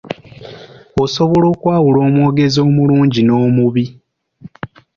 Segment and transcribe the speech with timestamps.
[1.03, 3.85] Osobola okwawula owogezi omulungi n'omubi.